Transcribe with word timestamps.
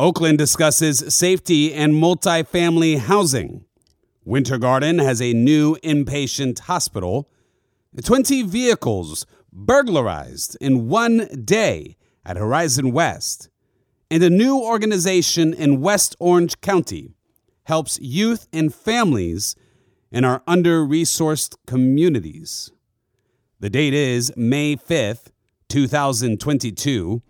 Oakland 0.00 0.38
discusses 0.38 1.14
safety 1.14 1.74
and 1.74 1.92
multifamily 1.92 2.96
housing. 2.96 3.66
Winter 4.24 4.56
Garden 4.56 4.98
has 4.98 5.20
a 5.20 5.34
new 5.34 5.76
inpatient 5.84 6.60
hospital. 6.60 7.28
20 8.02 8.44
vehicles 8.44 9.26
burglarized 9.52 10.56
in 10.58 10.88
one 10.88 11.28
day 11.44 11.98
at 12.24 12.38
Horizon 12.38 12.92
West. 12.92 13.50
And 14.10 14.22
a 14.22 14.30
new 14.30 14.58
organization 14.58 15.52
in 15.52 15.82
West 15.82 16.16
Orange 16.18 16.58
County 16.62 17.10
helps 17.64 18.00
youth 18.00 18.48
and 18.54 18.74
families 18.74 19.54
in 20.10 20.24
our 20.24 20.42
under 20.46 20.82
resourced 20.82 21.56
communities. 21.66 22.72
The 23.58 23.68
date 23.68 23.92
is 23.92 24.34
May 24.34 24.76
5th, 24.76 25.26
2022. 25.68 27.20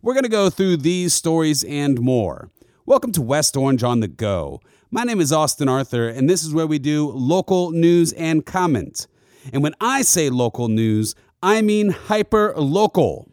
We're 0.00 0.14
going 0.14 0.22
to 0.22 0.30
go 0.30 0.48
through 0.48 0.76
these 0.76 1.12
stories 1.12 1.64
and 1.64 2.00
more. 2.00 2.52
Welcome 2.86 3.10
to 3.14 3.20
West 3.20 3.56
Orange 3.56 3.82
on 3.82 3.98
the 3.98 4.06
Go. 4.06 4.60
My 4.92 5.02
name 5.02 5.20
is 5.20 5.32
Austin 5.32 5.68
Arthur, 5.68 6.08
and 6.08 6.30
this 6.30 6.44
is 6.44 6.54
where 6.54 6.68
we 6.68 6.78
do 6.78 7.10
local 7.10 7.72
news 7.72 8.12
and 8.12 8.46
comment. 8.46 9.08
And 9.52 9.60
when 9.60 9.74
I 9.80 10.02
say 10.02 10.30
local 10.30 10.68
news, 10.68 11.16
I 11.42 11.62
mean 11.62 11.90
hyper 11.90 12.54
local. 12.56 13.28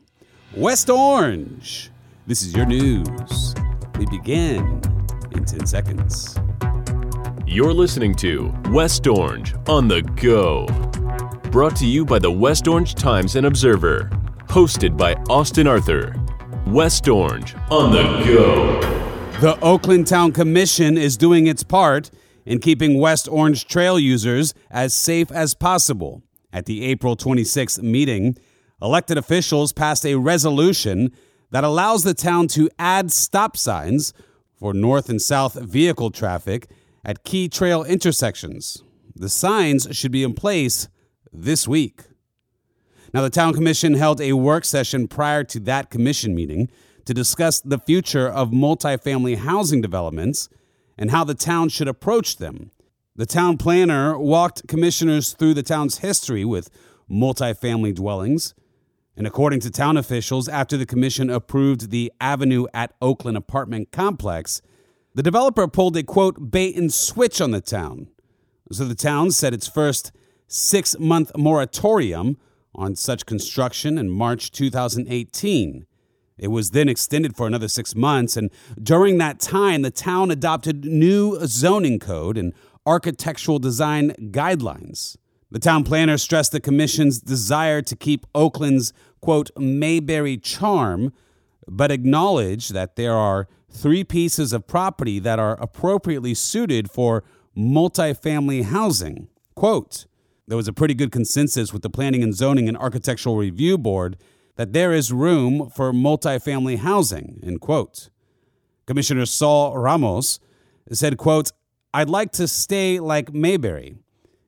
West 0.55 0.89
Orange. 0.89 1.91
This 2.25 2.41
is 2.41 2.55
your 2.55 2.65
news. 2.65 3.53
We 3.99 4.07
begin 4.07 4.81
in 5.33 5.45
10 5.45 5.67
seconds. 5.67 6.35
You're 7.45 7.73
listening 7.73 8.15
to 8.15 8.51
West 8.71 9.05
Orange 9.05 9.53
on 9.67 9.87
the 9.87 10.01
Go. 10.01 10.65
Brought 11.51 11.75
to 11.75 11.85
you 11.85 12.05
by 12.05 12.17
the 12.17 12.31
West 12.31 12.67
Orange 12.67 12.95
Times 12.95 13.35
and 13.35 13.45
Observer. 13.45 14.09
Hosted 14.47 14.97
by 14.97 15.13
Austin 15.29 15.67
Arthur. 15.67 16.24
West 16.67 17.07
Orange 17.07 17.53
on 17.69 17.91
the 17.91 18.01
go. 18.25 18.81
The 19.39 19.55
Oakland 19.61 20.07
Town 20.07 20.31
Commission 20.31 20.97
is 20.97 21.15
doing 21.15 21.45
its 21.45 21.61
part 21.61 22.09
in 22.43 22.57
keeping 22.57 22.99
West 22.99 23.27
Orange 23.27 23.67
Trail 23.67 23.99
users 23.99 24.55
as 24.71 24.91
safe 24.91 25.31
as 25.31 25.53
possible. 25.53 26.23
At 26.51 26.65
the 26.65 26.83
April 26.85 27.15
26th 27.15 27.83
meeting, 27.83 28.35
elected 28.81 29.15
officials 29.15 29.73
passed 29.73 30.07
a 30.07 30.15
resolution 30.15 31.11
that 31.51 31.63
allows 31.63 32.03
the 32.03 32.15
town 32.15 32.47
to 32.49 32.67
add 32.79 33.11
stop 33.11 33.55
signs 33.55 34.11
for 34.55 34.73
north 34.73 35.07
and 35.07 35.21
south 35.21 35.53
vehicle 35.53 36.09
traffic 36.09 36.67
at 37.03 37.23
key 37.23 37.47
trail 37.47 37.83
intersections. 37.83 38.81
The 39.15 39.29
signs 39.29 39.87
should 39.91 40.11
be 40.11 40.23
in 40.23 40.33
place 40.33 40.87
this 41.31 41.67
week. 41.67 42.01
Now, 43.15 43.21
the 43.21 43.29
Town 43.29 43.53
Commission 43.53 43.93
held 43.93 44.19
a 44.19 44.33
work 44.33 44.65
session 44.65 45.07
prior 45.07 45.45
to 45.45 45.59
that 45.61 45.89
commission 45.89 46.35
meeting 46.35 46.69
to 47.05 47.13
discuss 47.13 47.61
the 47.61 47.79
future 47.79 48.27
of 48.27 48.51
multifamily 48.51 49.37
housing 49.37 49.79
developments 49.79 50.49
and 50.97 51.11
how 51.11 51.23
the 51.23 51.33
town 51.33 51.69
should 51.69 51.87
approach 51.87 52.35
them. 52.35 52.71
The 53.15 53.25
town 53.25 53.57
planner 53.57 54.19
walked 54.19 54.67
commissioners 54.67 55.31
through 55.31 55.53
the 55.53 55.63
town's 55.63 55.99
history 55.99 56.43
with 56.43 56.69
multifamily 57.09 57.95
dwellings. 57.95 58.53
And 59.15 59.25
according 59.25 59.61
to 59.61 59.71
town 59.71 59.95
officials, 59.95 60.49
after 60.49 60.75
the 60.75 60.85
commission 60.85 61.29
approved 61.29 61.91
the 61.91 62.11
Avenue 62.19 62.65
at 62.73 62.95
Oakland 63.01 63.37
apartment 63.37 63.93
complex, 63.93 64.61
the 65.13 65.23
developer 65.23 65.69
pulled 65.69 65.95
a 65.95 66.03
quote 66.03 66.51
bait 66.51 66.75
and 66.75 66.93
switch 66.93 67.39
on 67.39 67.51
the 67.51 67.61
town. 67.61 68.09
So 68.73 68.83
the 68.83 68.93
town 68.93 69.31
set 69.31 69.53
its 69.53 69.69
first 69.69 70.11
six 70.49 70.99
month 70.99 71.31
moratorium 71.37 72.35
on 72.77 72.95
such 72.95 73.25
construction 73.25 73.97
in 73.97 74.09
March 74.09 74.51
2018. 74.51 75.85
It 76.37 76.47
was 76.49 76.71
then 76.71 76.89
extended 76.89 77.35
for 77.35 77.47
another 77.47 77.67
six 77.67 77.95
months, 77.95 78.35
and 78.35 78.51
during 78.81 79.17
that 79.19 79.39
time, 79.39 79.81
the 79.81 79.91
town 79.91 80.31
adopted 80.31 80.83
new 80.85 81.39
zoning 81.45 81.99
code 81.99 82.37
and 82.37 82.53
architectural 82.85 83.59
design 83.59 84.11
guidelines. 84.31 85.15
The 85.49 85.59
town 85.59 85.83
planner 85.83 86.17
stressed 86.17 86.51
the 86.51 86.59
commission's 86.59 87.21
desire 87.21 87.81
to 87.83 87.95
keep 87.95 88.25
Oakland's, 88.35 88.91
quote, 89.21 89.49
Mayberry 89.57 90.37
charm, 90.37 91.13
but 91.67 91.91
acknowledged 91.91 92.73
that 92.73 92.95
there 92.95 93.13
are 93.13 93.47
three 93.69 94.03
pieces 94.03 94.53
of 94.53 94.67
property 94.67 95.19
that 95.19 95.39
are 95.39 95.59
appropriately 95.61 96.33
suited 96.33 96.91
for 96.91 97.23
multifamily 97.57 98.63
housing. 98.63 99.27
Quote, 99.55 100.05
there 100.47 100.57
was 100.57 100.67
a 100.67 100.73
pretty 100.73 100.93
good 100.93 101.11
consensus 101.11 101.73
with 101.73 101.81
the 101.81 101.89
Planning 101.89 102.23
and 102.23 102.35
Zoning 102.35 102.67
and 102.67 102.77
Architectural 102.77 103.37
Review 103.37 103.77
Board 103.77 104.17
that 104.55 104.73
there 104.73 104.93
is 104.93 105.11
room 105.11 105.69
for 105.69 105.91
multifamily 105.91 106.77
housing, 106.77 107.39
end 107.43 107.61
quote. 107.61 108.09
Commissioner 108.85 109.25
Saul 109.25 109.77
Ramos 109.77 110.39
said, 110.91 111.17
quote, 111.17 111.51
I'd 111.93 112.09
like 112.09 112.31
to 112.33 112.47
stay 112.47 112.99
like 112.99 113.33
Mayberry. 113.33 113.97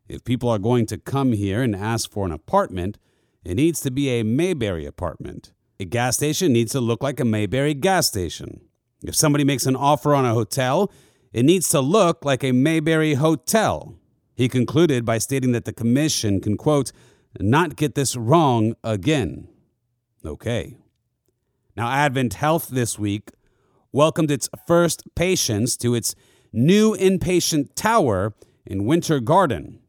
If 0.08 0.24
people 0.24 0.50
are 0.50 0.60
going 0.60 0.86
to 0.88 0.98
come 0.98 1.34
here 1.34 1.62
and 1.62 1.76
ask 1.76 2.12
for 2.12 2.26
an 2.26 2.32
apartment, 2.32 2.98
it 3.44 3.56
needs 3.56 3.82
to 3.82 3.92
be 3.92 4.10
a 4.10 4.24
Mayberry 4.24 4.86
apartment. 4.86 5.52
A 5.80 5.86
gas 5.86 6.18
station 6.18 6.54
needs 6.54 6.72
to 6.74 6.82
look 6.82 7.02
like 7.02 7.20
a 7.20 7.26
Mayberry 7.26 7.74
gas 7.74 8.08
station. 8.08 8.62
If 9.04 9.16
somebody 9.16 9.44
makes 9.44 9.66
an 9.66 9.76
offer 9.76 10.14
on 10.14 10.26
a 10.26 10.34
hotel, 10.34 10.92
it 11.34 11.44
needs 11.44 11.70
to 11.70 11.82
look 11.82 12.24
like 12.24 12.44
a 12.44 12.52
Mayberry 12.52 13.16
hotel. 13.16 13.96
He 14.38 14.48
concluded 14.48 15.04
by 15.04 15.18
stating 15.18 15.52
that 15.54 15.66
the 15.66 15.74
commission 15.74 16.40
can, 16.40 16.58
quote, 16.58 16.92
not 17.40 17.76
get 17.76 17.96
this 17.96 18.16
wrong 18.16 18.76
again. 18.84 19.48
Okay. 20.24 20.78
Now, 21.76 21.90
Advent 21.90 22.36
Health 22.36 22.68
this 22.68 23.00
week 23.00 23.32
welcomed 23.92 24.30
its 24.30 24.48
first 24.68 25.04
patients 25.16 25.76
to 25.78 25.96
its 25.96 26.14
new 26.54 26.96
inpatient 26.96 27.74
tower 27.74 28.36
in 28.64 28.86
Winter 28.86 29.20
Garden. 29.20 29.80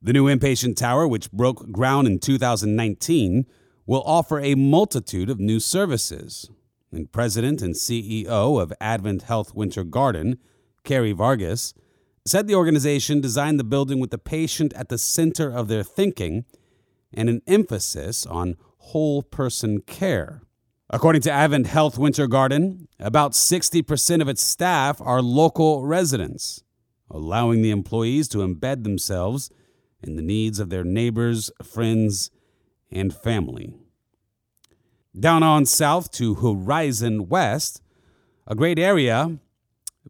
The 0.00 0.12
new 0.12 0.26
inpatient 0.26 0.76
tower, 0.76 1.08
which 1.08 1.32
broke 1.32 1.72
ground 1.72 2.06
in 2.06 2.20
2019, 2.20 3.46
will 3.84 4.04
offer 4.06 4.38
a 4.38 4.54
multitude 4.54 5.28
of 5.28 5.40
new 5.40 5.58
services. 5.58 6.48
And 6.92 7.10
President 7.10 7.62
and 7.62 7.74
CEO 7.74 8.62
of 8.62 8.72
Advent 8.80 9.22
Health 9.22 9.56
Winter 9.56 9.82
Garden, 9.82 10.38
Carrie 10.84 11.10
Vargas, 11.10 11.74
said 12.28 12.46
the 12.46 12.54
organization 12.54 13.20
designed 13.20 13.58
the 13.58 13.64
building 13.64 14.00
with 14.00 14.10
the 14.10 14.18
patient 14.18 14.72
at 14.74 14.88
the 14.88 14.98
center 14.98 15.50
of 15.50 15.68
their 15.68 15.82
thinking 15.82 16.44
and 17.12 17.28
an 17.28 17.42
emphasis 17.46 18.26
on 18.26 18.56
whole 18.78 19.22
person 19.22 19.80
care. 19.80 20.42
According 20.90 21.22
to 21.22 21.30
Advent 21.30 21.66
Health 21.66 21.98
Winter 21.98 22.26
Garden, 22.26 22.88
about 22.98 23.32
60% 23.32 24.22
of 24.22 24.28
its 24.28 24.42
staff 24.42 25.00
are 25.02 25.20
local 25.20 25.84
residents, 25.84 26.62
allowing 27.10 27.60
the 27.60 27.70
employees 27.70 28.26
to 28.28 28.38
embed 28.38 28.84
themselves 28.84 29.50
in 30.02 30.16
the 30.16 30.22
needs 30.22 30.58
of 30.58 30.70
their 30.70 30.84
neighbors, 30.84 31.50
friends, 31.62 32.30
and 32.90 33.14
family. 33.14 33.74
Down 35.18 35.42
on 35.42 35.66
south 35.66 36.10
to 36.12 36.36
Horizon 36.36 37.28
West, 37.28 37.82
a 38.46 38.54
great 38.54 38.78
area, 38.78 39.38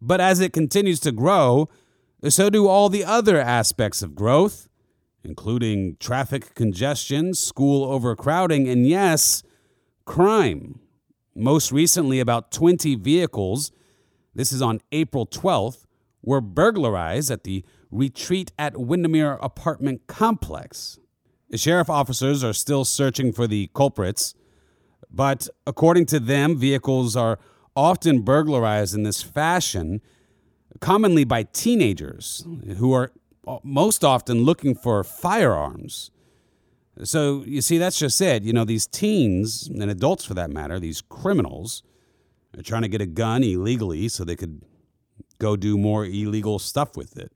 but 0.01 0.21
as 0.21 0.39
it 0.39 0.53
continues 0.53 1.01
to 1.01 1.11
grow, 1.11 1.67
so 2.27 2.49
do 2.49 2.67
all 2.67 2.89
the 2.89 3.05
other 3.05 3.39
aspects 3.39 4.01
of 4.01 4.15
growth, 4.15 4.67
including 5.23 5.95
traffic 5.99 6.53
congestion, 6.53 7.33
school 7.33 7.89
overcrowding, 7.89 8.67
and 8.67 8.85
yes, 8.85 9.43
crime. 10.05 10.79
Most 11.35 11.71
recently, 11.71 12.19
about 12.19 12.51
20 12.51 12.95
vehicles, 12.95 13.71
this 14.35 14.51
is 14.51 14.61
on 14.61 14.81
April 14.91 15.25
12th, 15.25 15.85
were 16.21 16.41
burglarized 16.41 17.31
at 17.31 17.43
the 17.43 17.63
Retreat 17.91 18.51
at 18.59 18.77
Windermere 18.77 19.39
apartment 19.41 20.05
complex. 20.07 20.99
The 21.49 21.57
sheriff 21.57 21.89
officers 21.89 22.43
are 22.43 22.53
still 22.53 22.85
searching 22.85 23.31
for 23.31 23.47
the 23.47 23.71
culprits, 23.73 24.35
but 25.09 25.47
according 25.65 26.05
to 26.07 26.19
them, 26.19 26.57
vehicles 26.57 27.15
are 27.15 27.39
often 27.75 28.21
burglarized 28.21 28.93
in 28.93 29.03
this 29.03 29.23
fashion 29.23 30.01
commonly 30.79 31.23
by 31.23 31.43
teenagers 31.43 32.45
who 32.77 32.93
are 32.93 33.11
most 33.63 34.03
often 34.03 34.43
looking 34.43 34.75
for 34.75 35.03
firearms. 35.03 36.11
So 37.03 37.43
you 37.45 37.61
see, 37.61 37.77
that's 37.77 37.97
just 37.97 38.19
it. 38.21 38.43
You 38.43 38.53
know, 38.53 38.65
these 38.65 38.85
teens 38.85 39.67
and 39.67 39.89
adults 39.89 40.25
for 40.25 40.33
that 40.33 40.49
matter, 40.49 40.79
these 40.79 41.01
criminals, 41.01 41.83
are 42.57 42.63
trying 42.63 42.81
to 42.81 42.87
get 42.87 43.01
a 43.01 43.05
gun 43.05 43.43
illegally 43.43 44.07
so 44.09 44.23
they 44.23 44.35
could 44.35 44.61
go 45.37 45.55
do 45.55 45.77
more 45.77 46.05
illegal 46.05 46.59
stuff 46.59 46.97
with 46.97 47.17
it. 47.17 47.31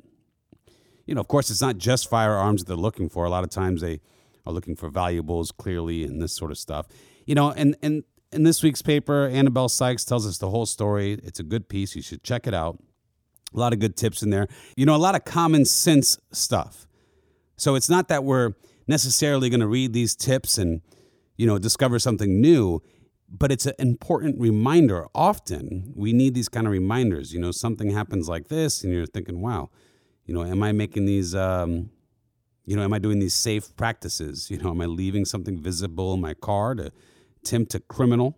You 1.06 1.16
know, 1.16 1.22
of 1.22 1.28
course, 1.28 1.50
it's 1.50 1.62
not 1.62 1.78
just 1.78 2.10
firearms 2.10 2.62
that 2.62 2.68
they're 2.68 2.78
looking 2.78 3.10
for. 3.10 3.26
A 3.26 3.30
lot 3.30 3.44
of 3.44 3.50
times 3.50 3.82
they 3.82 4.02
are 4.46 4.54
looking 4.54 4.76
for 4.76 4.90
valuables, 4.90 5.52
clearly, 5.52 6.04
and 6.04 6.22
this 6.22 6.34
sort 6.34 6.52
of 6.52 6.58
stuff. 6.58 6.88
You 7.26 7.36
know, 7.36 7.52
and 7.52 7.76
and 7.82 8.04
in 8.32 8.44
this 8.44 8.64
week's 8.64 8.82
paper, 8.82 9.28
Annabelle 9.28 9.70
Sykes 9.70 10.04
tells 10.04 10.28
us 10.28 10.38
the 10.38 10.50
whole 10.50 10.66
story. 10.66 11.14
It's 11.24 11.40
a 11.40 11.44
good 11.44 11.70
piece. 11.70 11.96
You 11.96 12.02
should 12.02 12.24
check 12.24 12.48
it 12.48 12.54
out. 12.54 12.80
A 13.54 13.60
lot 13.60 13.74
of 13.74 13.80
good 13.80 13.96
tips 13.96 14.24
in 14.24 14.30
there. 14.30 14.48
You 14.76 14.86
know, 14.86 14.96
a 14.96 14.98
lot 14.98 15.16
of 15.16 15.26
common 15.26 15.66
sense 15.66 16.18
stuff. 16.32 16.88
So 17.56 17.76
it's 17.76 17.90
not 17.90 18.08
that 18.08 18.24
we're 18.24 18.54
necessarily 18.88 19.50
going 19.50 19.60
to 19.60 19.68
read 19.68 19.94
these 19.94 20.16
tips 20.16 20.58
and, 20.58 20.82
you 21.38 21.48
know, 21.48 21.58
discover 21.58 22.00
something 22.00 22.42
new, 22.42 22.82
but 23.30 23.52
it's 23.52 23.66
an 23.66 23.76
important 23.80 24.40
reminder. 24.40 25.08
Often 25.16 25.94
we 25.96 26.14
need 26.14 26.34
these 26.34 26.50
kind 26.50 26.68
of 26.68 26.74
reminders. 26.74 27.34
You 27.34 27.40
know, 27.40 27.52
something 27.52 27.92
happens 27.92 28.28
like 28.28 28.48
this, 28.48 28.84
and 28.84 28.92
you're 28.92 29.06
thinking, 29.06 29.42
wow, 29.42 29.70
you 30.26 30.34
know, 30.34 30.44
am 30.44 30.62
I 30.64 30.72
making 30.72 31.06
these, 31.06 31.34
um, 31.34 31.90
you 32.66 32.76
know, 32.76 32.84
am 32.84 32.94
I 32.94 33.00
doing 33.00 33.20
these 33.20 33.36
safe 33.36 33.76
practices? 33.76 34.50
You 34.50 34.58
know, 34.58 34.70
am 34.70 34.82
I 34.82 34.86
leaving 34.86 35.26
something 35.26 35.58
visible 35.58 36.14
in 36.14 36.22
my 36.22 36.34
car 36.34 36.76
to 36.76 36.92
tempt 37.44 37.76
a 37.76 37.80
criminal? 37.80 38.38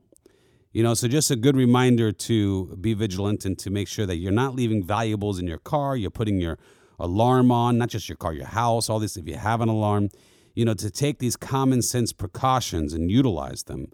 You 0.76 0.84
know, 0.84 0.94
so 0.94 1.08
just 1.08 1.32
a 1.32 1.38
good 1.38 1.56
reminder 1.56 2.12
to 2.12 2.76
be 2.82 2.94
vigilant 2.94 3.46
and 3.46 3.58
to 3.60 3.70
make 3.70 3.88
sure 3.88 4.06
that 4.06 4.18
you're 4.18 4.34
not 4.34 4.56
leaving 4.56 4.84
valuables 4.84 5.40
in 5.40 5.48
your 5.48 5.58
car. 5.58 5.96
You're 5.96 6.12
putting 6.12 6.42
your 6.42 6.60
alarm 7.00 7.50
on, 7.50 7.78
not 7.78 7.88
just 7.88 8.10
your 8.10 8.18
car, 8.18 8.34
your 8.34 8.48
house, 8.48 8.90
all 8.90 9.00
this, 9.00 9.16
if 9.16 9.26
you 9.26 9.38
have 9.38 9.62
an 9.62 9.70
alarm, 9.70 10.10
you 10.54 10.66
know, 10.66 10.74
to 10.74 10.92
take 10.92 11.20
these 11.20 11.38
common 11.38 11.82
sense 11.82 12.12
precautions 12.12 12.92
and 12.92 13.10
utilize 13.10 13.64
them. 13.64 13.88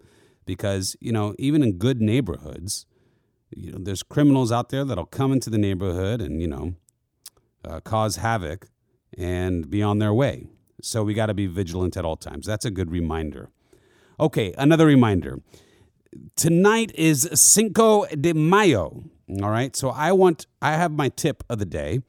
Because, 0.44 0.96
you 0.98 1.12
know, 1.12 1.36
even 1.38 1.62
in 1.62 1.78
good 1.78 2.00
neighborhoods, 2.00 2.84
you 3.54 3.70
know, 3.70 3.78
there's 3.80 4.02
criminals 4.02 4.50
out 4.50 4.70
there 4.70 4.84
that'll 4.84 5.06
come 5.06 5.30
into 5.30 5.50
the 5.50 5.58
neighborhood 5.58 6.20
and, 6.20 6.42
you 6.42 6.48
know, 6.48 6.74
uh, 7.64 7.78
cause 7.78 8.16
havoc 8.16 8.66
and 9.16 9.70
be 9.70 9.84
on 9.84 10.00
their 10.00 10.12
way. 10.12 10.48
So 10.82 11.04
we 11.04 11.14
got 11.14 11.26
to 11.26 11.34
be 11.34 11.46
vigilant 11.46 11.96
at 11.96 12.04
all 12.04 12.16
times. 12.16 12.44
That's 12.44 12.64
a 12.64 12.72
good 12.72 12.90
reminder. 12.90 13.50
Okay, 14.18 14.52
another 14.58 14.86
reminder 14.86 15.38
tonight 16.36 16.92
is 16.94 17.28
Cinco 17.34 18.06
de 18.06 18.32
Mayo. 18.32 19.04
All 19.42 19.50
right. 19.50 19.74
So 19.74 19.90
I 19.90 20.12
want, 20.12 20.46
I 20.60 20.72
have 20.72 20.92
my 20.92 21.08
tip 21.08 21.42
of 21.48 21.58
the 21.58 21.64
day, 21.64 22.00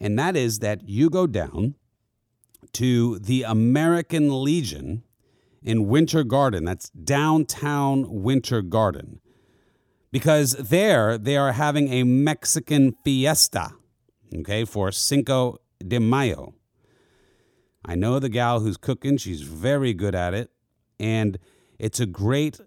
and 0.00 0.18
that 0.18 0.36
is 0.36 0.60
that 0.60 0.88
you 0.88 1.10
go 1.10 1.26
down 1.26 1.74
to 2.72 3.18
the 3.18 3.42
American 3.42 4.42
Legion 4.44 5.02
in 5.62 5.88
Winter 5.88 6.24
Garden. 6.24 6.64
That's 6.64 6.90
downtown 6.90 8.22
Winter 8.22 8.62
Garden. 8.62 9.20
Because 10.12 10.52
there 10.54 11.16
they 11.16 11.36
are 11.36 11.52
having 11.52 11.88
a 11.88 12.02
Mexican 12.02 12.96
fiesta, 13.04 13.70
okay, 14.34 14.64
for 14.64 14.90
Cinco 14.90 15.60
de 15.86 16.00
Mayo. 16.00 16.54
I 17.84 17.94
know 17.94 18.18
the 18.18 18.28
gal 18.28 18.60
who's 18.60 18.76
cooking, 18.76 19.18
she's 19.18 19.42
very 19.42 19.94
good 19.94 20.14
at 20.14 20.34
it. 20.34 20.50
And 20.98 21.38
it's 21.78 22.00
a 22.00 22.06
great 22.06 22.60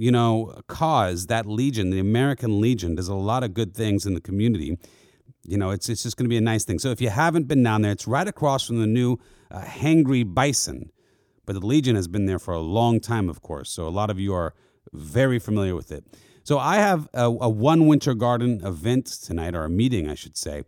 you 0.00 0.10
know, 0.10 0.58
cause 0.66 1.26
that 1.26 1.44
Legion, 1.44 1.90
the 1.90 1.98
American 1.98 2.58
Legion, 2.58 2.94
does 2.94 3.08
a 3.08 3.14
lot 3.14 3.44
of 3.44 3.52
good 3.52 3.74
things 3.74 4.06
in 4.06 4.14
the 4.14 4.20
community. 4.20 4.78
You 5.44 5.58
know, 5.58 5.70
it's, 5.72 5.90
it's 5.90 6.02
just 6.02 6.16
going 6.16 6.24
to 6.24 6.30
be 6.30 6.38
a 6.38 6.40
nice 6.40 6.64
thing. 6.64 6.78
So 6.78 6.88
if 6.88 7.02
you 7.02 7.10
haven't 7.10 7.48
been 7.48 7.62
down 7.62 7.82
there, 7.82 7.92
it's 7.92 8.08
right 8.08 8.26
across 8.26 8.66
from 8.66 8.80
the 8.80 8.86
new 8.86 9.18
uh, 9.50 9.60
Hangry 9.60 10.24
Bison. 10.24 10.90
But 11.44 11.60
the 11.60 11.66
Legion 11.66 11.96
has 11.96 12.08
been 12.08 12.24
there 12.24 12.38
for 12.38 12.54
a 12.54 12.60
long 12.60 13.00
time, 13.00 13.28
of 13.28 13.42
course. 13.42 13.68
So 13.70 13.86
a 13.86 13.90
lot 13.90 14.08
of 14.08 14.18
you 14.18 14.32
are 14.32 14.54
very 14.94 15.38
familiar 15.38 15.74
with 15.74 15.92
it. 15.92 16.02
So 16.44 16.58
I 16.58 16.76
have 16.76 17.06
a, 17.12 17.24
a 17.24 17.50
one 17.50 17.86
winter 17.86 18.14
garden 18.14 18.64
event 18.64 19.04
tonight, 19.04 19.54
or 19.54 19.64
a 19.64 19.70
meeting, 19.70 20.08
I 20.08 20.14
should 20.14 20.38
say. 20.38 20.62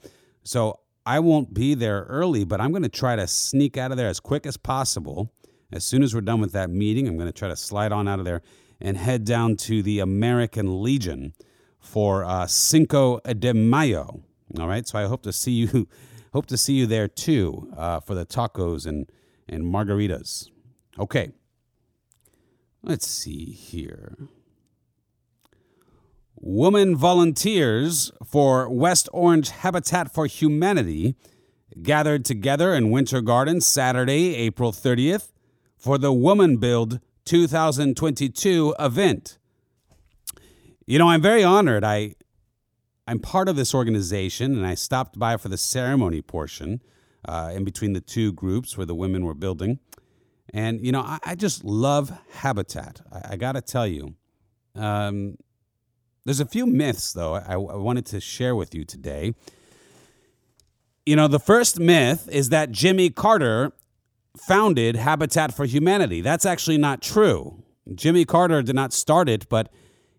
So 0.44 0.80
I 1.06 1.20
won't 1.20 1.54
be 1.54 1.72
there 1.72 2.02
early, 2.02 2.44
but 2.44 2.60
I'm 2.60 2.70
going 2.70 2.82
to 2.82 2.90
try 2.90 3.16
to 3.16 3.26
sneak 3.26 3.78
out 3.78 3.92
of 3.92 3.96
there 3.96 4.08
as 4.08 4.20
quick 4.20 4.44
as 4.44 4.58
possible. 4.58 5.32
As 5.72 5.86
soon 5.86 6.02
as 6.02 6.14
we're 6.14 6.20
done 6.20 6.42
with 6.42 6.52
that 6.52 6.68
meeting, 6.68 7.08
I'm 7.08 7.16
going 7.16 7.28
to 7.28 7.32
try 7.32 7.48
to 7.48 7.56
slide 7.56 7.92
on 7.92 8.06
out 8.06 8.18
of 8.18 8.26
there 8.26 8.42
and 8.82 8.98
head 8.98 9.24
down 9.24 9.56
to 9.56 9.82
the 9.82 10.00
American 10.00 10.82
Legion 10.82 11.32
for 11.78 12.24
uh, 12.24 12.46
Cinco 12.46 13.20
de 13.20 13.54
Mayo. 13.54 14.22
All 14.58 14.68
right, 14.68 14.86
so 14.86 14.98
I 14.98 15.04
hope 15.04 15.22
to 15.22 15.32
see 15.32 15.52
you, 15.52 15.88
hope 16.32 16.46
to 16.46 16.58
see 16.58 16.74
you 16.74 16.86
there 16.86 17.08
too 17.08 17.72
uh, 17.76 18.00
for 18.00 18.14
the 18.14 18.26
tacos 18.26 18.84
and 18.84 19.10
and 19.48 19.64
margaritas. 19.64 20.50
Okay, 20.98 21.30
let's 22.82 23.06
see 23.06 23.46
here. 23.46 24.16
Woman 26.36 26.96
volunteers 26.96 28.10
for 28.24 28.68
West 28.68 29.08
Orange 29.12 29.50
Habitat 29.50 30.12
for 30.12 30.26
Humanity 30.26 31.14
gathered 31.82 32.24
together 32.24 32.74
in 32.74 32.90
Winter 32.90 33.20
Garden 33.20 33.60
Saturday, 33.60 34.34
April 34.34 34.72
30th 34.72 35.30
for 35.78 35.98
the 35.98 36.12
Woman 36.12 36.56
Build 36.56 37.00
2022 37.24 38.74
event. 38.78 39.38
You 40.86 40.98
know, 40.98 41.08
I'm 41.08 41.22
very 41.22 41.44
honored. 41.44 41.84
I 41.84 42.14
I'm 43.06 43.18
part 43.18 43.48
of 43.48 43.56
this 43.56 43.74
organization, 43.74 44.54
and 44.56 44.66
I 44.66 44.74
stopped 44.74 45.18
by 45.18 45.36
for 45.36 45.48
the 45.48 45.56
ceremony 45.56 46.22
portion 46.22 46.80
uh, 47.26 47.52
in 47.54 47.64
between 47.64 47.92
the 47.92 48.00
two 48.00 48.32
groups 48.32 48.76
where 48.76 48.86
the 48.86 48.94
women 48.94 49.24
were 49.24 49.34
building. 49.34 49.80
And 50.52 50.84
you 50.84 50.92
know, 50.92 51.00
I, 51.00 51.18
I 51.24 51.34
just 51.34 51.64
love 51.64 52.12
habitat. 52.32 53.00
I, 53.12 53.32
I 53.32 53.36
got 53.36 53.52
to 53.52 53.60
tell 53.60 53.86
you, 53.86 54.14
um, 54.74 55.36
there's 56.24 56.40
a 56.40 56.46
few 56.46 56.66
myths 56.66 57.12
though 57.12 57.34
I, 57.34 57.54
I 57.54 57.56
wanted 57.56 58.06
to 58.06 58.20
share 58.20 58.54
with 58.54 58.74
you 58.74 58.84
today. 58.84 59.34
You 61.04 61.16
know, 61.16 61.26
the 61.26 61.40
first 61.40 61.80
myth 61.80 62.28
is 62.30 62.50
that 62.50 62.70
Jimmy 62.70 63.10
Carter 63.10 63.72
founded 64.36 64.96
Habitat 64.96 65.54
for 65.54 65.64
Humanity. 65.64 66.20
That's 66.20 66.46
actually 66.46 66.78
not 66.78 67.02
true. 67.02 67.62
Jimmy 67.94 68.24
Carter 68.24 68.62
did 68.62 68.74
not 68.74 68.92
start 68.92 69.28
it, 69.28 69.48
but 69.48 69.70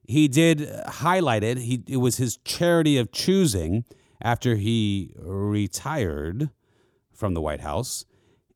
he 0.08 0.28
did 0.28 0.70
highlight 0.86 1.44
it. 1.44 1.58
He, 1.58 1.84
it 1.88 1.98
was 1.98 2.18
his 2.18 2.38
charity 2.38 2.98
of 2.98 3.12
choosing 3.12 3.86
after 4.22 4.56
he 4.56 5.14
retired 5.18 6.50
from 7.14 7.34
the 7.34 7.42
White 7.42 7.62
House. 7.62 8.06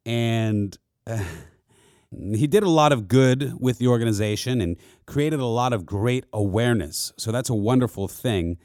And 0.05 0.77
uh, 1.05 1.23
he 2.11 2.47
did 2.47 2.63
a 2.63 2.69
lot 2.69 2.91
of 2.91 3.07
good 3.07 3.53
with 3.59 3.79
the 3.79 3.87
organization 3.87 4.61
and 4.61 4.77
created 5.05 5.39
a 5.39 5.45
lot 5.45 5.73
of 5.73 5.85
great 5.85 6.25
awareness. 6.33 7.13
So 7.17 7.31
that's 7.31 7.49
a 7.49 7.55
wonderful 7.55 8.07
thing 8.07 8.57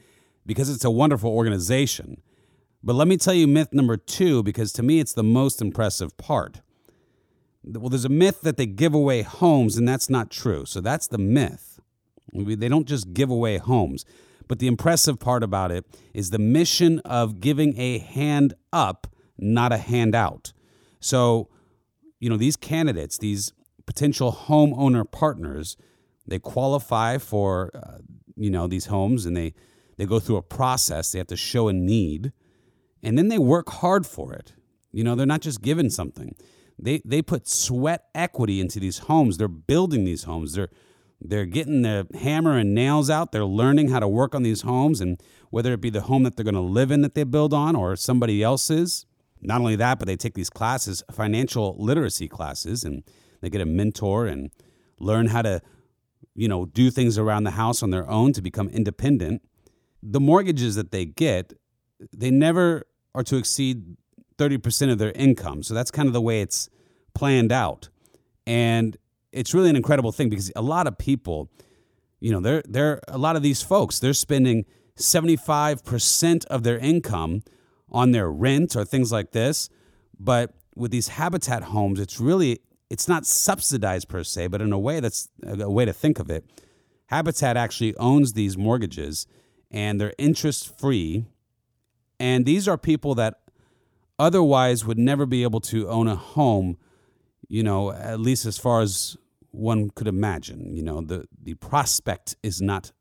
because 0.45 0.69
it's 0.69 0.85
a 0.85 0.91
wonderful 0.91 1.31
organization. 1.31 2.21
But 2.83 2.95
let 2.95 3.07
me 3.07 3.15
tell 3.15 3.33
you 3.33 3.47
myth 3.47 3.69
number 3.71 3.95
two, 3.95 4.43
because 4.43 4.73
to 4.73 4.83
me 4.83 4.99
it's 4.99 5.13
the 5.13 5.23
most 5.23 5.61
impressive 5.61 6.17
part 6.17 6.61
well, 7.65 7.89
there's 7.89 8.05
a 8.05 8.09
myth 8.09 8.41
that 8.41 8.57
they 8.57 8.65
give 8.65 8.93
away 8.93 9.21
homes, 9.21 9.77
and 9.77 9.87
that's 9.87 10.09
not 10.09 10.29
true. 10.29 10.65
So 10.65 10.81
that's 10.81 11.07
the 11.07 11.17
myth. 11.17 11.79
They 12.33 12.67
don't 12.67 12.87
just 12.87 13.13
give 13.13 13.29
away 13.29 13.57
homes. 13.57 14.05
But 14.47 14.59
the 14.59 14.67
impressive 14.67 15.19
part 15.19 15.43
about 15.43 15.71
it 15.71 15.85
is 16.13 16.29
the 16.29 16.39
mission 16.39 16.99
of 16.99 17.39
giving 17.39 17.79
a 17.79 17.99
hand 17.99 18.53
up, 18.73 19.07
not 19.37 19.71
a 19.71 19.77
handout. 19.77 20.51
So, 20.99 21.49
you 22.19 22.29
know, 22.29 22.37
these 22.37 22.55
candidates, 22.55 23.17
these 23.17 23.53
potential 23.85 24.31
homeowner 24.47 25.09
partners, 25.09 25.77
they 26.27 26.39
qualify 26.39 27.17
for, 27.17 27.71
uh, 27.73 27.99
you 28.35 28.49
know, 28.49 28.67
these 28.67 28.87
homes 28.87 29.25
and 29.25 29.35
they, 29.35 29.53
they 29.97 30.05
go 30.05 30.19
through 30.19 30.37
a 30.37 30.41
process. 30.41 31.11
They 31.11 31.19
have 31.19 31.27
to 31.27 31.37
show 31.37 31.67
a 31.67 31.73
need 31.73 32.31
and 33.01 33.17
then 33.17 33.27
they 33.27 33.37
work 33.37 33.69
hard 33.69 34.07
for 34.07 34.33
it. 34.33 34.53
You 34.91 35.03
know, 35.03 35.15
they're 35.15 35.25
not 35.25 35.41
just 35.41 35.61
given 35.61 35.89
something 35.89 36.35
they 36.83 37.01
they 37.05 37.21
put 37.21 37.47
sweat 37.47 38.05
equity 38.13 38.59
into 38.59 38.79
these 38.79 38.99
homes. 38.99 39.37
They're 39.37 39.47
building 39.47 40.03
these 40.03 40.23
homes. 40.23 40.53
They're 40.53 40.69
they're 41.21 41.45
getting 41.45 41.83
the 41.83 42.05
hammer 42.19 42.57
and 42.57 42.75
nails 42.75 43.09
out. 43.09 43.31
They're 43.31 43.45
learning 43.45 43.89
how 43.89 43.99
to 43.99 44.07
work 44.07 44.35
on 44.35 44.43
these 44.43 44.61
homes, 44.61 44.99
and 44.99 45.21
whether 45.49 45.71
it 45.73 45.79
be 45.79 45.89
the 45.89 46.01
home 46.01 46.23
that 46.23 46.35
they're 46.35 46.43
going 46.43 46.55
to 46.55 46.59
live 46.59 46.91
in 46.91 47.01
that 47.01 47.15
they 47.15 47.23
build 47.23 47.53
on 47.53 47.75
or 47.75 47.95
somebody 47.95 48.43
else's. 48.43 49.05
Not 49.41 49.59
only 49.59 49.75
that, 49.77 49.99
but 49.99 50.07
they 50.07 50.15
take 50.15 50.35
these 50.35 50.49
classes, 50.49 51.03
financial 51.11 51.75
literacy 51.77 52.27
classes, 52.27 52.83
and 52.83 53.03
they 53.41 53.49
get 53.49 53.61
a 53.61 53.65
mentor 53.65 54.25
and 54.25 54.51
learn 54.99 55.27
how 55.27 55.41
to, 55.41 55.61
you 56.33 56.47
know, 56.47 56.65
do 56.65 56.89
things 56.89 57.17
around 57.17 57.43
the 57.43 57.51
house 57.51 57.83
on 57.83 57.89
their 57.89 58.09
own 58.09 58.31
to 58.33 58.41
become 58.41 58.69
independent. 58.69 59.41
The 60.01 60.21
mortgages 60.21 60.75
that 60.75 60.91
they 60.91 61.05
get, 61.05 61.53
they 62.13 62.31
never 62.31 62.83
are 63.13 63.23
to 63.23 63.35
exceed 63.37 63.97
30% 64.37 64.91
of 64.91 64.97
their 64.97 65.11
income. 65.11 65.63
So 65.63 65.73
that's 65.73 65.91
kind 65.91 66.07
of 66.07 66.13
the 66.13 66.21
way 66.21 66.41
it's 66.41 66.69
planned 67.13 67.51
out. 67.51 67.89
And 68.45 68.97
it's 69.31 69.53
really 69.53 69.69
an 69.69 69.75
incredible 69.75 70.11
thing 70.11 70.29
because 70.29 70.51
a 70.55 70.61
lot 70.61 70.87
of 70.87 70.97
people, 70.97 71.49
you 72.19 72.31
know, 72.31 72.39
they're, 72.39 72.63
they're 72.67 73.01
a 73.07 73.17
lot 73.17 73.35
of 73.35 73.41
these 73.41 73.61
folks, 73.61 73.99
they're 73.99 74.13
spending 74.13 74.65
75% 74.97 76.45
of 76.45 76.63
their 76.63 76.77
income 76.77 77.43
on 77.91 78.11
their 78.11 78.29
rent 78.29 78.75
or 78.75 78.85
things 78.85 79.11
like 79.11 79.31
this. 79.31 79.69
But 80.19 80.53
with 80.75 80.91
these 80.91 81.09
habitat 81.09 81.63
homes, 81.63 81.99
it's 81.99 82.19
really 82.19 82.59
it's 82.89 83.07
not 83.07 83.25
subsidized 83.25 84.07
per 84.07 84.23
se, 84.23 84.47
but 84.47 84.61
in 84.61 84.71
a 84.71 84.77
way 84.77 84.99
that's 84.99 85.29
a 85.43 85.69
way 85.69 85.83
to 85.83 85.93
think 85.93 86.19
of 86.19 86.29
it. 86.29 86.45
Habitat 87.07 87.57
actually 87.57 87.95
owns 87.97 88.33
these 88.33 88.55
mortgages 88.55 89.25
and 89.71 89.99
they're 89.99 90.13
interest 90.19 90.79
free. 90.79 91.25
And 92.19 92.45
these 92.45 92.67
are 92.67 92.77
people 92.77 93.15
that 93.15 93.39
otherwise 94.23 94.85
would 94.85 94.97
never 94.97 95.25
be 95.25 95.43
able 95.43 95.59
to 95.59 95.89
own 95.89 96.07
a 96.07 96.15
home, 96.15 96.77
you 97.47 97.63
know, 97.63 97.91
at 97.91 98.19
least 98.19 98.45
as 98.45 98.57
far 98.57 98.81
as 98.81 99.17
one 99.51 99.89
could 99.89 100.07
imagine. 100.07 100.73
You 100.73 100.83
know, 100.83 101.01
the, 101.01 101.27
the 101.41 101.55
prospect 101.55 102.35
is 102.41 102.61
not 102.61 102.91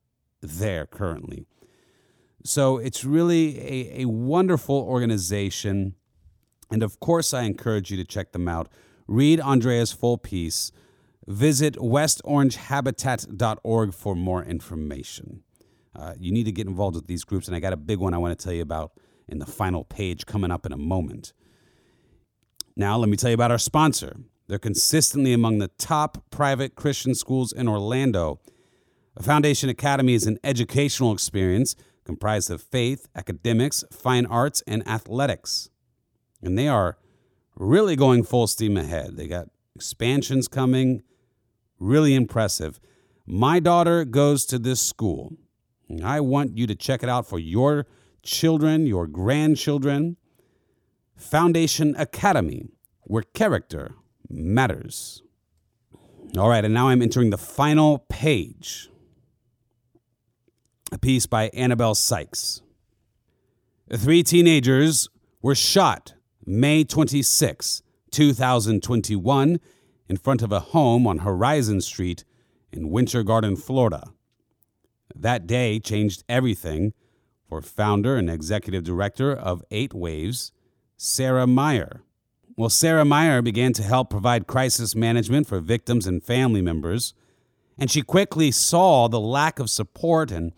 there 0.41 0.87
currently. 0.87 1.47
So 2.45 2.79
it's 2.79 3.05
really 3.05 3.59
a, 3.59 4.03
a 4.03 4.05
wonderful 4.07 4.77
organization. 4.77 5.95
And 6.71 6.83
of 6.83 6.99
course, 6.99 7.33
I 7.33 7.43
encourage 7.43 7.91
you 7.91 7.97
to 7.97 8.05
check 8.05 8.33
them 8.33 8.49
out. 8.49 8.69
Read 9.07 9.41
Andrea's 9.41 9.93
full 9.93 10.19
piece. 10.19 10.73
visit 11.27 11.77
westorangehabitat.org 11.77 13.95
for 13.95 14.17
more 14.17 14.45
information. 14.45 15.43
Uh, 15.95 16.15
you 16.19 16.33
need 16.33 16.45
to 16.45 16.53
get 16.53 16.67
involved 16.67 16.97
with 16.97 17.07
these 17.07 17.25
groups, 17.25 17.47
and 17.47 17.57
I 17.57 17.61
got 17.61 17.73
a 17.73 17.77
big 17.77 17.99
one 17.99 18.15
I 18.15 18.19
want 18.19 18.39
to 18.39 18.45
tell 18.45 18.53
you 18.53 18.63
about 18.63 18.93
in 19.33 19.39
the 19.39 19.47
final 19.47 19.83
page 19.83 20.27
coming 20.27 20.53
up 20.53 20.65
in 20.65 20.73
a 20.73 20.77
moment. 20.77 21.33
Now, 22.77 22.97
let 22.99 23.09
me 23.09 23.17
tell 23.17 23.31
you 23.31 23.35
about 23.35 23.51
our 23.51 23.59
sponsor. 23.59 24.17
They're 24.47 24.59
consistently 24.59 25.33
among 25.33 25.59
the 25.59 25.69
top 25.69 26.31
private 26.31 26.75
Christian 26.75 27.15
schools 27.15 27.53
in 27.53 27.67
Orlando. 27.67 28.41
A 29.17 29.23
Foundation 29.23 29.69
Academy 29.69 30.15
is 30.15 30.27
an 30.27 30.39
educational 30.45 31.13
experience 31.13 31.75
comprised 32.05 32.51
of 32.51 32.61
faith, 32.61 33.09
academics, 33.17 33.85
fine 33.91 34.27
arts, 34.27 34.63
and 34.67 34.87
athletics. 34.87 35.71
And 36.43 36.59
they 36.59 36.69
are 36.69 36.99
really 37.57 37.97
going 37.97 38.25
full 38.25 38.47
steam 38.47 38.77
ahead. 38.77 39.17
They 39.17 39.29
got 39.29 39.49
expansions 39.75 40.49
coming, 40.49 41.03
really 41.79 42.15
impressive. 42.15 42.81
My 43.27 43.61
daughter 43.61 44.05
goes 44.05 44.45
to 44.47 44.59
this 44.59 44.81
school. 44.81 45.33
I 46.03 46.21
want 46.21 46.57
you 46.57 46.67
to 46.67 46.75
check 46.75 47.03
it 47.03 47.09
out 47.09 47.27
for 47.27 47.39
your 47.39 47.87
children, 48.23 48.87
your 48.87 49.07
grandchildren. 49.07 50.17
Foundation 51.17 51.95
Academy, 51.97 52.67
where 53.03 53.23
character 53.23 53.95
matters. 54.29 55.23
All 56.37 56.49
right, 56.49 56.65
and 56.65 56.75
now 56.75 56.89
I'm 56.89 57.03
entering 57.03 57.31
the 57.31 57.39
final 57.39 58.01
page. 58.09 58.89
A 60.91 60.99
piece 60.99 61.27
by 61.27 61.49
Annabelle 61.55 61.95
Sykes. 61.95 62.63
Three 63.95 64.23
teenagers 64.23 65.09
were 65.43 65.55
shot 65.55 66.15
May 66.45 66.85
26, 66.85 67.83
2021, 68.11 69.61
in 70.09 70.17
front 70.17 70.43
of 70.43 70.53
a 70.53 70.61
home 70.61 71.07
on 71.07 71.19
Horizon 71.19 71.81
Street 71.81 72.25
in 72.73 72.91
Winter 72.91 73.23
Garden, 73.23 73.57
Florida. 73.57 74.13
That 75.15 75.47
day 75.47 75.79
changed 75.79 76.25
everything 76.29 76.95
for 77.53 77.61
founder 77.61 78.17
and 78.17 78.31
executive 78.31 78.83
director 78.83 79.31
of 79.31 79.63
Eight 79.71 79.93
Waves, 79.93 80.53
Sarah 80.97 81.47
Meyer. 81.47 82.01
Well, 82.57 82.71
Sarah 82.71 83.05
Meyer 83.05 83.43
began 83.43 83.75
to 83.75 83.83
help 83.83 84.09
provide 84.09 84.47
crisis 84.47 84.95
management 84.95 85.47
for 85.47 85.61
victims 85.61 86.07
and 86.07 86.25
family 86.25 86.63
members, 86.63 87.13
and 87.77 87.91
she 87.91 88.01
quickly 88.01 88.53
saw 88.53 89.07
the 89.07 89.21
lack 89.21 89.59
of 89.59 89.69
support 89.69 90.31
and 90.31 90.53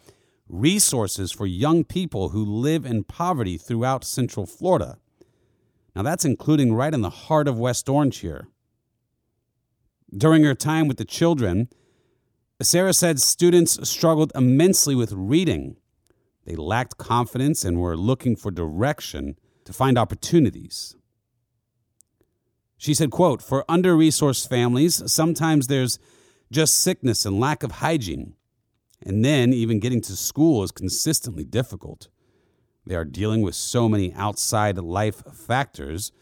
resources 0.49 1.33
for 1.33 1.47
young 1.47 1.83
people 1.83 2.29
who 2.29 2.45
live 2.45 2.87
in 2.87 3.03
poverty 3.03 3.59
throughout 3.59 4.05
Central 4.05 4.47
Florida. 4.47 4.99
Now, 5.97 6.03
that's 6.03 6.25
including 6.25 6.75
right 6.75 6.95
in 6.95 7.01
the 7.01 7.11
heart 7.11 7.49
of 7.49 7.59
West 7.59 7.89
Orange 7.89 8.19
here. 8.19 8.47
During 10.17 10.45
her 10.45 10.55
time 10.55 10.87
with 10.87 10.99
the 10.99 11.05
children, 11.05 11.71
Sarah 12.63 12.95
said 12.95 13.21
students 13.21 13.81
struggled 13.89 14.31
immensely 14.37 14.95
with 14.95 15.11
reading. 15.11 15.75
They 16.45 16.57
lacked 16.57 16.99
confidence 16.99 17.65
and 17.65 17.81
were 17.81 17.97
looking 17.97 18.37
for 18.37 18.51
direction 18.51 19.37
to 19.65 19.73
find 19.73 19.97
opportunities. 19.97 20.95
She 22.77 22.93
said, 22.93 23.11
quote, 23.11 23.41
for 23.41 23.65
under-resourced 23.69 24.49
families, 24.49 25.11
sometimes 25.11 25.69
there's 25.69 25.99
just 26.51 26.81
sickness 26.81 27.25
and 27.25 27.41
lack 27.41 27.63
of 27.63 27.73
hygiene. 27.73 28.35
And 29.03 29.25
then 29.25 29.53
even 29.53 29.81
getting 29.81 30.01
to 30.03 30.17
school 30.17 30.63
is 30.63 30.71
consistently 30.71 31.45
difficult. 31.45 32.09
They 32.87 32.95
are 32.95 33.05
dealing 33.05 33.43
with 33.43 33.55
so 33.55 33.89
many 33.89 34.13
outside 34.13 34.77
life 34.77 35.23
factors 35.33 36.13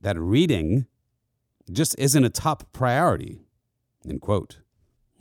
that 0.00 0.18
reading 0.18 0.86
just 1.70 1.98
isn't 1.98 2.24
a 2.24 2.30
top 2.30 2.72
priority. 2.72 3.40
End 4.08 4.22
quote. 4.22 4.60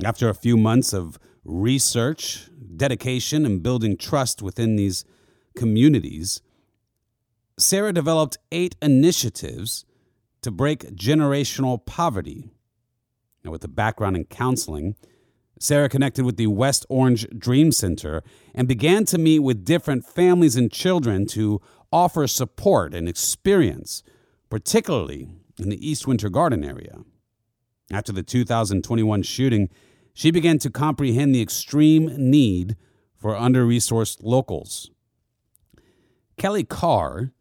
After 0.03 0.29
a 0.29 0.33
few 0.33 0.55
months 0.55 0.93
of 0.93 1.19
research, 1.43 2.49
dedication, 2.75 3.45
and 3.45 3.61
building 3.61 3.97
trust 3.97 4.41
within 4.41 4.77
these 4.77 5.03
communities, 5.57 6.41
Sarah 7.57 7.91
developed 7.91 8.37
eight 8.51 8.75
initiatives 8.81 9.85
to 10.41 10.51
break 10.51 10.95
generational 10.95 11.85
poverty. 11.85 12.49
Now, 13.43 13.51
with 13.51 13.63
a 13.65 13.69
background 13.69 14.15
in 14.15 14.23
counseling, 14.25 14.95
Sarah 15.59 15.89
connected 15.89 16.23
with 16.23 16.37
the 16.37 16.47
West 16.47 16.85
Orange 16.87 17.27
Dream 17.37 17.73
Center 17.73 18.23
and 18.55 18.69
began 18.69 19.03
to 19.05 19.17
meet 19.17 19.39
with 19.39 19.65
different 19.65 20.05
families 20.05 20.55
and 20.55 20.71
children 20.71 21.25
to 21.27 21.61
offer 21.91 22.25
support 22.27 22.93
and 22.93 23.09
experience, 23.09 24.01
particularly 24.49 25.27
in 25.57 25.67
the 25.67 25.85
East 25.85 26.07
Winter 26.07 26.29
Garden 26.29 26.63
area. 26.63 26.99
After 27.91 28.13
the 28.13 28.23
2021 28.23 29.23
shooting, 29.23 29.69
she 30.13 30.31
began 30.31 30.59
to 30.59 30.69
comprehend 30.69 31.33
the 31.33 31.41
extreme 31.41 32.13
need 32.17 32.75
for 33.15 33.35
under 33.35 33.65
resourced 33.65 34.19
locals. 34.21 34.91
Kelly 36.37 36.63
Carr, 36.63 37.31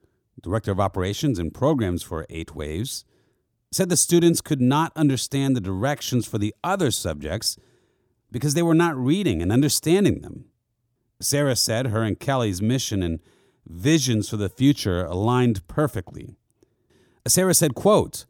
Director 0.42 0.72
of 0.72 0.80
Operations 0.80 1.38
and 1.38 1.54
Programs 1.54 2.02
for 2.02 2.26
Eight 2.28 2.54
Waves, 2.54 3.04
said 3.70 3.88
the 3.88 3.96
students 3.96 4.40
could 4.40 4.60
not 4.60 4.92
understand 4.96 5.54
the 5.54 5.60
directions 5.60 6.26
for 6.26 6.38
the 6.38 6.54
other 6.64 6.90
subjects 6.90 7.56
because 8.30 8.54
they 8.54 8.62
were 8.62 8.74
not 8.74 8.96
reading 8.96 9.42
and 9.42 9.52
understanding 9.52 10.20
them. 10.20 10.46
Sarah 11.20 11.56
said 11.56 11.88
her 11.88 12.02
and 12.02 12.18
Kelly's 12.18 12.62
mission 12.62 13.02
and 13.02 13.20
visions 13.66 14.28
for 14.28 14.36
the 14.36 14.48
future 14.48 15.04
aligned 15.04 15.66
perfectly. 15.68 16.36
Sarah 17.26 17.54
said, 17.54 17.74
quote, 17.74 18.24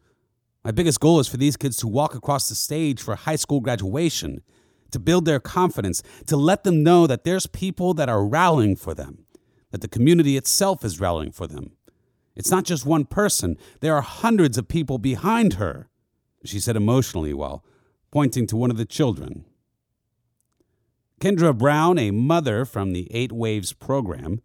My 0.64 0.70
biggest 0.70 1.00
goal 1.00 1.20
is 1.20 1.28
for 1.28 1.36
these 1.36 1.56
kids 1.56 1.76
to 1.78 1.86
walk 1.86 2.14
across 2.14 2.48
the 2.48 2.54
stage 2.54 3.00
for 3.00 3.14
high 3.14 3.36
school 3.36 3.60
graduation, 3.60 4.42
to 4.90 4.98
build 4.98 5.24
their 5.24 5.40
confidence, 5.40 6.02
to 6.26 6.36
let 6.36 6.64
them 6.64 6.82
know 6.82 7.06
that 7.06 7.24
there's 7.24 7.46
people 7.46 7.94
that 7.94 8.08
are 8.08 8.24
rallying 8.24 8.76
for 8.76 8.94
them, 8.94 9.24
that 9.70 9.80
the 9.80 9.88
community 9.88 10.36
itself 10.36 10.84
is 10.84 11.00
rallying 11.00 11.32
for 11.32 11.46
them. 11.46 11.72
It's 12.34 12.50
not 12.50 12.64
just 12.64 12.86
one 12.86 13.04
person, 13.04 13.56
there 13.80 13.94
are 13.94 14.02
hundreds 14.02 14.58
of 14.58 14.68
people 14.68 14.98
behind 14.98 15.54
her, 15.54 15.88
she 16.44 16.60
said 16.60 16.76
emotionally 16.76 17.34
while 17.34 17.64
pointing 18.10 18.46
to 18.46 18.56
one 18.56 18.70
of 18.70 18.76
the 18.76 18.84
children. 18.84 19.44
Kendra 21.20 21.56
Brown, 21.56 21.98
a 21.98 22.12
mother 22.12 22.64
from 22.64 22.92
the 22.92 23.08
Eight 23.12 23.32
Waves 23.32 23.72
program, 23.72 24.40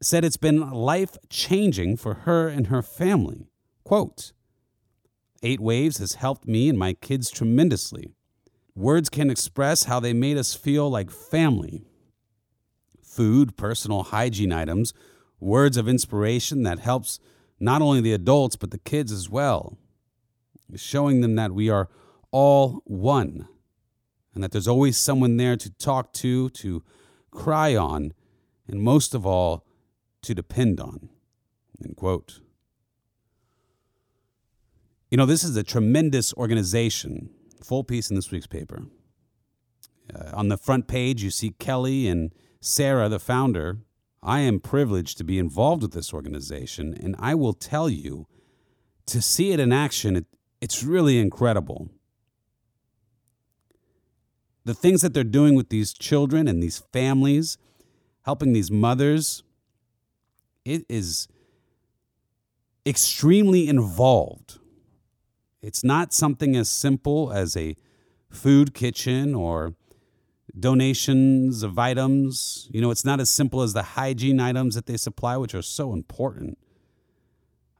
said 0.00 0.24
it's 0.24 0.36
been 0.36 0.70
life 0.70 1.16
changing 1.28 1.96
for 1.96 2.14
her 2.14 2.48
and 2.48 2.68
her 2.68 2.82
family. 2.82 3.48
Quote 3.82 4.32
Eight 5.44 5.60
Waves 5.60 5.98
has 5.98 6.14
helped 6.14 6.48
me 6.48 6.68
and 6.70 6.78
my 6.78 6.94
kids 6.94 7.30
tremendously. 7.30 8.14
Words 8.74 9.10
can 9.10 9.30
express 9.30 9.84
how 9.84 10.00
they 10.00 10.14
made 10.14 10.38
us 10.38 10.54
feel 10.54 10.88
like 10.90 11.10
family. 11.10 11.84
Food, 13.02 13.56
personal 13.56 14.04
hygiene 14.04 14.52
items, 14.52 14.94
words 15.38 15.76
of 15.76 15.86
inspiration 15.86 16.62
that 16.62 16.78
helps 16.78 17.20
not 17.60 17.82
only 17.82 18.00
the 18.00 18.14
adults 18.14 18.56
but 18.56 18.70
the 18.70 18.78
kids 18.78 19.12
as 19.12 19.28
well. 19.28 19.76
Showing 20.74 21.20
them 21.20 21.36
that 21.36 21.52
we 21.52 21.68
are 21.68 21.88
all 22.30 22.80
one 22.84 23.46
and 24.34 24.42
that 24.42 24.50
there's 24.50 24.66
always 24.66 24.96
someone 24.96 25.36
there 25.36 25.56
to 25.56 25.70
talk 25.70 26.12
to, 26.14 26.48
to 26.50 26.82
cry 27.30 27.76
on, 27.76 28.12
and 28.66 28.80
most 28.80 29.14
of 29.14 29.26
all, 29.26 29.66
to 30.22 30.34
depend 30.34 30.80
on. 30.80 31.10
End 31.84 31.96
quote. 31.96 32.40
You 35.14 35.18
know, 35.18 35.26
this 35.26 35.44
is 35.44 35.56
a 35.56 35.62
tremendous 35.62 36.34
organization. 36.34 37.30
Full 37.62 37.84
piece 37.84 38.10
in 38.10 38.16
this 38.16 38.32
week's 38.32 38.48
paper. 38.48 38.82
Uh, 40.12 40.32
on 40.34 40.48
the 40.48 40.56
front 40.56 40.88
page, 40.88 41.22
you 41.22 41.30
see 41.30 41.52
Kelly 41.52 42.08
and 42.08 42.34
Sarah, 42.60 43.08
the 43.08 43.20
founder. 43.20 43.78
I 44.24 44.40
am 44.40 44.58
privileged 44.58 45.16
to 45.18 45.22
be 45.22 45.38
involved 45.38 45.82
with 45.82 45.92
this 45.92 46.12
organization, 46.12 46.98
and 47.00 47.14
I 47.20 47.36
will 47.36 47.52
tell 47.52 47.88
you 47.88 48.26
to 49.06 49.22
see 49.22 49.52
it 49.52 49.60
in 49.60 49.72
action, 49.72 50.16
it, 50.16 50.26
it's 50.60 50.82
really 50.82 51.20
incredible 51.20 51.90
the 54.64 54.74
things 54.74 55.00
that 55.02 55.14
they're 55.14 55.22
doing 55.22 55.54
with 55.54 55.68
these 55.68 55.92
children 55.92 56.48
and 56.48 56.60
these 56.60 56.82
families, 56.92 57.56
helping 58.22 58.52
these 58.52 58.68
mothers, 58.68 59.44
it 60.64 60.84
is 60.88 61.28
extremely 62.84 63.68
involved. 63.68 64.58
It's 65.64 65.82
not 65.82 66.12
something 66.12 66.54
as 66.56 66.68
simple 66.68 67.32
as 67.32 67.56
a 67.56 67.74
food 68.28 68.74
kitchen 68.74 69.34
or 69.34 69.74
donations 70.58 71.62
of 71.62 71.78
items. 71.78 72.68
You 72.70 72.82
know, 72.82 72.90
it's 72.90 73.04
not 73.04 73.18
as 73.18 73.30
simple 73.30 73.62
as 73.62 73.72
the 73.72 73.82
hygiene 73.82 74.40
items 74.40 74.74
that 74.74 74.84
they 74.84 74.98
supply, 74.98 75.38
which 75.38 75.54
are 75.54 75.62
so 75.62 75.94
important. 75.94 76.58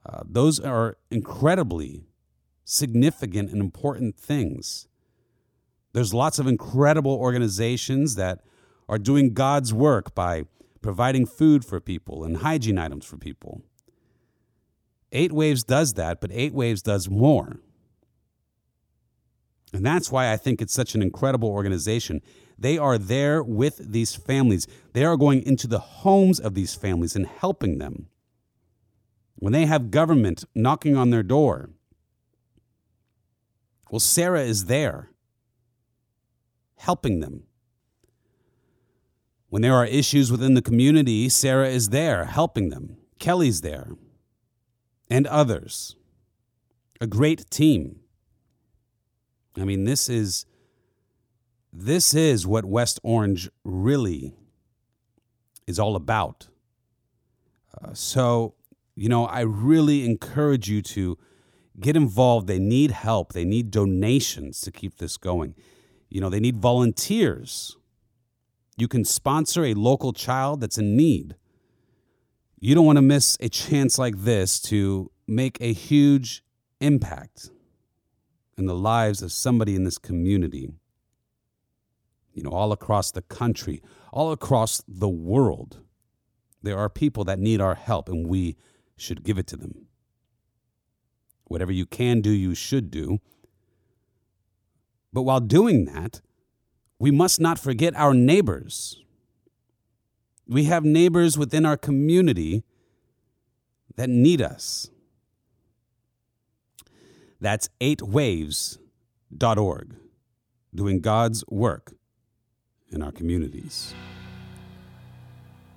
Uh, 0.06 0.22
those 0.24 0.58
are 0.58 0.96
incredibly 1.10 2.06
significant 2.64 3.50
and 3.50 3.60
important 3.60 4.16
things. 4.16 4.88
There's 5.92 6.14
lots 6.14 6.38
of 6.38 6.46
incredible 6.46 7.12
organizations 7.12 8.14
that 8.14 8.40
are 8.88 8.98
doing 8.98 9.34
God's 9.34 9.74
work 9.74 10.14
by 10.14 10.44
providing 10.80 11.26
food 11.26 11.66
for 11.66 11.80
people 11.80 12.24
and 12.24 12.38
hygiene 12.38 12.78
items 12.78 13.04
for 13.04 13.18
people. 13.18 13.60
Eight 15.12 15.32
Waves 15.32 15.64
does 15.64 15.92
that, 15.94 16.22
but 16.22 16.30
Eight 16.32 16.54
Waves 16.54 16.80
does 16.80 17.10
more. 17.10 17.60
And 19.74 19.84
that's 19.84 20.12
why 20.12 20.32
I 20.32 20.36
think 20.36 20.62
it's 20.62 20.72
such 20.72 20.94
an 20.94 21.02
incredible 21.02 21.48
organization. 21.48 22.22
They 22.56 22.78
are 22.78 22.96
there 22.96 23.42
with 23.42 23.78
these 23.78 24.14
families. 24.14 24.68
They 24.92 25.04
are 25.04 25.16
going 25.16 25.42
into 25.42 25.66
the 25.66 25.80
homes 25.80 26.38
of 26.38 26.54
these 26.54 26.76
families 26.76 27.16
and 27.16 27.26
helping 27.26 27.78
them. 27.78 28.06
When 29.34 29.52
they 29.52 29.66
have 29.66 29.90
government 29.90 30.44
knocking 30.54 30.96
on 30.96 31.10
their 31.10 31.24
door, 31.24 31.70
well, 33.90 33.98
Sarah 33.98 34.44
is 34.44 34.66
there 34.66 35.10
helping 36.76 37.18
them. 37.18 37.42
When 39.48 39.62
there 39.62 39.74
are 39.74 39.86
issues 39.86 40.30
within 40.30 40.54
the 40.54 40.62
community, 40.62 41.28
Sarah 41.28 41.68
is 41.68 41.88
there 41.88 42.26
helping 42.26 42.68
them. 42.68 42.96
Kelly's 43.18 43.60
there, 43.60 43.88
and 45.10 45.26
others. 45.26 45.96
A 47.00 47.06
great 47.08 47.50
team. 47.50 48.00
I 49.56 49.64
mean, 49.64 49.84
this 49.84 50.08
is 50.08 50.46
this 51.72 52.14
is 52.14 52.46
what 52.46 52.64
West 52.64 53.00
Orange 53.02 53.50
really 53.64 54.32
is 55.66 55.78
all 55.78 55.96
about. 55.96 56.48
Uh, 57.82 57.92
so, 57.92 58.54
you 58.94 59.08
know, 59.08 59.26
I 59.26 59.40
really 59.40 60.04
encourage 60.04 60.68
you 60.68 60.82
to 60.82 61.18
get 61.80 61.96
involved. 61.96 62.46
They 62.46 62.60
need 62.60 62.92
help. 62.92 63.32
They 63.32 63.44
need 63.44 63.72
donations 63.72 64.60
to 64.60 64.70
keep 64.70 64.98
this 64.98 65.16
going. 65.16 65.56
You 66.08 66.20
know, 66.20 66.28
they 66.28 66.38
need 66.38 66.58
volunteers. 66.58 67.76
You 68.76 68.86
can 68.86 69.04
sponsor 69.04 69.64
a 69.64 69.74
local 69.74 70.12
child 70.12 70.60
that's 70.60 70.78
in 70.78 70.96
need. 70.96 71.34
You 72.60 72.74
don't 72.74 72.86
want 72.86 72.98
to 72.98 73.02
miss 73.02 73.36
a 73.40 73.48
chance 73.48 73.98
like 73.98 74.18
this 74.18 74.60
to 74.62 75.10
make 75.26 75.58
a 75.60 75.72
huge 75.72 76.44
impact 76.80 77.50
in 78.56 78.66
the 78.66 78.74
lives 78.74 79.22
of 79.22 79.32
somebody 79.32 79.74
in 79.74 79.84
this 79.84 79.98
community. 79.98 80.70
You 82.32 82.42
know, 82.42 82.50
all 82.50 82.72
across 82.72 83.10
the 83.10 83.22
country, 83.22 83.82
all 84.12 84.32
across 84.32 84.82
the 84.88 85.08
world, 85.08 85.78
there 86.62 86.78
are 86.78 86.88
people 86.88 87.24
that 87.24 87.38
need 87.38 87.60
our 87.60 87.74
help, 87.74 88.08
and 88.08 88.26
we 88.26 88.56
should 88.96 89.22
give 89.22 89.38
it 89.38 89.46
to 89.48 89.56
them. 89.56 89.86
Whatever 91.44 91.72
you 91.72 91.86
can 91.86 92.20
do, 92.20 92.30
you 92.30 92.54
should 92.54 92.90
do. 92.90 93.20
But 95.12 95.22
while 95.22 95.40
doing 95.40 95.84
that, 95.84 96.20
we 96.98 97.10
must 97.10 97.40
not 97.40 97.58
forget 97.58 97.94
our 97.96 98.14
neighbors. 98.14 99.00
We 100.46 100.64
have 100.64 100.84
neighbors 100.84 101.38
within 101.38 101.64
our 101.64 101.76
community 101.76 102.64
that 103.96 104.08
need 104.08 104.42
us. 104.42 104.90
That's 107.40 107.68
8waves.org, 107.80 109.96
doing 110.74 111.00
God's 111.00 111.44
work 111.48 111.94
in 112.90 113.02
our 113.02 113.12
communities. 113.12 113.94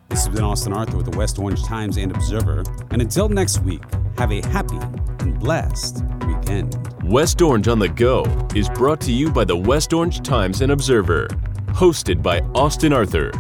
This 0.10 0.26
has 0.26 0.34
been 0.34 0.44
Austin 0.44 0.72
Arthur 0.72 0.98
with 0.98 1.12
the 1.12 1.18
West 1.18 1.38
Orange 1.38 1.64
Times 1.64 1.98
and 1.98 2.12
Observer. 2.12 2.64
And 2.92 3.02
until 3.02 3.28
next 3.28 3.60
week, 3.60 3.84
have 4.18 4.32
a 4.32 4.42
happy 4.48 4.80
and 5.20 5.38
blessed 5.38 6.04
weekend. 6.26 6.78
West 7.04 7.42
Orange 7.42 7.68
on 7.68 7.80
the 7.80 7.90
Go 7.90 8.24
is 8.56 8.70
brought 8.70 9.02
to 9.02 9.12
you 9.12 9.30
by 9.30 9.44
the 9.44 9.58
West 9.58 9.94
Orange 9.94 10.22
Times 10.22 10.62
and 10.62 10.72
Observer, 10.72 11.28
hosted 11.68 12.24
by 12.24 12.40
Austin 12.56 12.94
Arthur. 12.94 13.32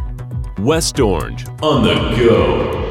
West 0.59 0.99
Orange 0.99 1.47
on 1.61 1.83
the 1.83 1.93
Go. 2.17 2.86